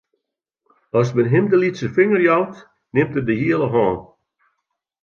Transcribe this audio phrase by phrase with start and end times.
[0.99, 2.55] As men him de lytse finger jout,
[2.93, 3.97] nimt er de hiele hân.